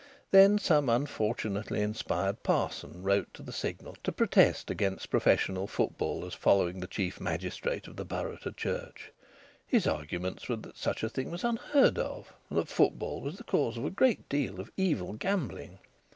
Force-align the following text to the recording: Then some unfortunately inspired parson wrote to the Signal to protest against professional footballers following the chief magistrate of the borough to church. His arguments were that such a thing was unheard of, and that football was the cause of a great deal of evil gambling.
Then 0.31 0.57
some 0.57 0.89
unfortunately 0.89 1.79
inspired 1.83 2.41
parson 2.41 3.03
wrote 3.03 3.31
to 3.35 3.43
the 3.43 3.51
Signal 3.51 3.95
to 4.03 4.11
protest 4.11 4.71
against 4.71 5.11
professional 5.11 5.67
footballers 5.67 6.33
following 6.33 6.79
the 6.79 6.87
chief 6.87 7.21
magistrate 7.21 7.87
of 7.87 7.97
the 7.97 8.03
borough 8.03 8.37
to 8.37 8.51
church. 8.51 9.11
His 9.67 9.85
arguments 9.85 10.49
were 10.49 10.55
that 10.55 10.75
such 10.77 11.03
a 11.03 11.09
thing 11.09 11.29
was 11.29 11.43
unheard 11.43 11.99
of, 11.99 12.33
and 12.49 12.57
that 12.57 12.67
football 12.67 13.21
was 13.21 13.37
the 13.37 13.43
cause 13.43 13.77
of 13.77 13.85
a 13.85 13.91
great 13.91 14.27
deal 14.27 14.59
of 14.59 14.71
evil 14.75 15.13
gambling. 15.13 15.77